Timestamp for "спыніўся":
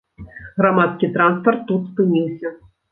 1.93-2.59